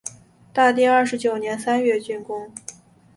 [0.51, 2.51] 大定二十九年三月竣工。